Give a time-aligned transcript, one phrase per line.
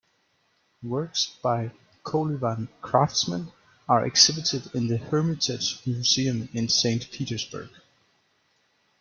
[0.81, 1.69] Works by
[2.03, 3.51] Kolyvan craftsmen
[3.87, 7.69] are exhibited in the Hermitage Museum in Saint Petersburg.